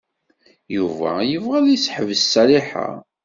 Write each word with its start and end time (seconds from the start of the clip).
Yuba 0.75 1.11
yebɣa 1.31 1.55
ad 1.59 1.67
iseḥbes 1.75 2.21
Ṣaliḥa. 2.33 2.87